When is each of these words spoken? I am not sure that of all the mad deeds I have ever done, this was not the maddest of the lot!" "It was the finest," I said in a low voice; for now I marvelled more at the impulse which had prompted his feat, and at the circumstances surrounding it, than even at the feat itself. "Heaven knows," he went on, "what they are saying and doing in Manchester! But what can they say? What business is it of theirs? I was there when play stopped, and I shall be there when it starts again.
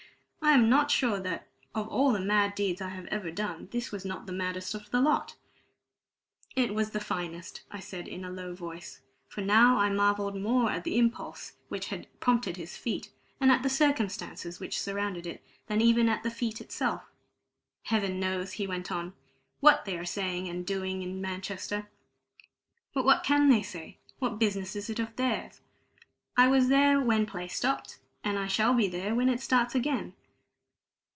I 0.43 0.53
am 0.55 0.69
not 0.69 0.89
sure 0.89 1.19
that 1.19 1.47
of 1.75 1.87
all 1.87 2.11
the 2.11 2.19
mad 2.19 2.55
deeds 2.55 2.81
I 2.81 2.89
have 2.89 3.05
ever 3.05 3.29
done, 3.31 3.69
this 3.71 3.91
was 3.91 4.03
not 4.03 4.25
the 4.25 4.33
maddest 4.33 4.73
of 4.73 4.89
the 4.89 4.99
lot!" 4.99 5.35
"It 6.55 6.73
was 6.73 6.89
the 6.89 6.99
finest," 6.99 7.61
I 7.69 7.79
said 7.79 8.07
in 8.07 8.25
a 8.25 8.31
low 8.31 8.53
voice; 8.55 9.01
for 9.27 9.41
now 9.41 9.77
I 9.77 9.89
marvelled 9.91 10.35
more 10.35 10.71
at 10.71 10.83
the 10.83 10.97
impulse 10.97 11.53
which 11.69 11.85
had 11.89 12.07
prompted 12.19 12.57
his 12.57 12.75
feat, 12.75 13.11
and 13.39 13.51
at 13.51 13.61
the 13.61 13.69
circumstances 13.69 14.57
surrounding 14.75 15.25
it, 15.25 15.43
than 15.67 15.79
even 15.79 16.09
at 16.09 16.23
the 16.23 16.31
feat 16.31 16.59
itself. 16.59 17.03
"Heaven 17.83 18.19
knows," 18.19 18.53
he 18.53 18.65
went 18.67 18.91
on, 18.91 19.13
"what 19.59 19.85
they 19.85 19.95
are 19.95 20.05
saying 20.05 20.49
and 20.49 20.65
doing 20.65 21.03
in 21.03 21.21
Manchester! 21.21 21.87
But 22.95 23.05
what 23.05 23.23
can 23.23 23.47
they 23.47 23.61
say? 23.61 23.99
What 24.17 24.39
business 24.39 24.75
is 24.75 24.89
it 24.89 24.99
of 24.99 25.15
theirs? 25.17 25.61
I 26.35 26.47
was 26.47 26.67
there 26.67 26.99
when 26.99 27.27
play 27.27 27.47
stopped, 27.47 27.99
and 28.23 28.39
I 28.39 28.47
shall 28.47 28.73
be 28.73 28.87
there 28.89 29.13
when 29.13 29.29
it 29.29 29.39
starts 29.39 29.75
again. 29.75 30.13